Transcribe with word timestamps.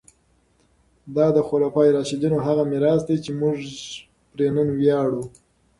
دا 1.15 1.27
د 1.35 1.37
خلفای 1.49 1.89
راشدینو 1.97 2.37
هغه 2.47 2.63
میراث 2.71 3.01
دی 3.07 3.17
چې 3.23 3.31
موږ 3.41 3.57
پرې 4.31 4.47
نن 4.55 4.67
ویاړو. 4.77 5.21